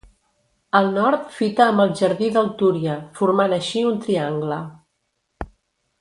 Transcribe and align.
Al 0.79 0.87
nord 0.95 1.27
fita 1.35 1.67
amb 1.73 1.83
el 1.83 1.93
jardí 2.01 2.31
del 2.37 2.49
Túria, 2.63 2.97
formant 3.21 3.57
així 3.59 3.87
un 3.91 4.03
triangle. 4.07 4.59